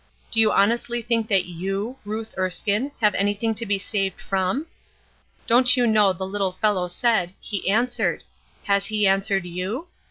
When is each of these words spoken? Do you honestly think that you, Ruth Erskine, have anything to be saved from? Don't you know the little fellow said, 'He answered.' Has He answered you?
Do 0.31 0.39
you 0.39 0.51
honestly 0.51 1.03
think 1.03 1.27
that 1.27 1.45
you, 1.45 1.95
Ruth 2.05 2.33
Erskine, 2.35 2.91
have 3.01 3.13
anything 3.13 3.53
to 3.53 3.67
be 3.67 3.77
saved 3.77 4.19
from? 4.19 4.65
Don't 5.45 5.77
you 5.77 5.85
know 5.85 6.11
the 6.11 6.25
little 6.25 6.53
fellow 6.53 6.87
said, 6.87 7.35
'He 7.39 7.69
answered.' 7.69 8.23
Has 8.63 8.87
He 8.87 9.05
answered 9.05 9.45
you? 9.45 9.89